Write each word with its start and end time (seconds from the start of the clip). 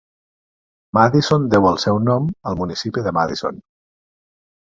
Madison 0.97 1.45
deu 1.51 1.67
el 1.73 1.77
seu 1.83 2.01
nom 2.07 2.25
al 2.53 2.59
municipi 2.61 3.05
de 3.09 3.13
Madison. 3.19 3.59